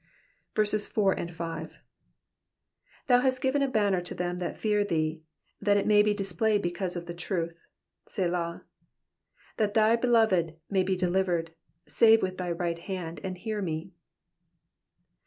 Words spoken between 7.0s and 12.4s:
the truth. Selah. 5 That thy beloved may be delivered; save with